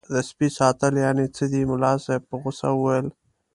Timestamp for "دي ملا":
1.51-1.93